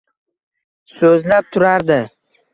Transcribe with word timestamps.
so‘zlab 0.95 1.53
turardi. 1.59 2.01